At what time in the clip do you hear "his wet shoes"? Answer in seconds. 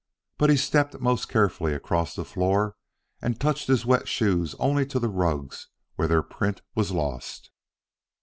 3.67-4.55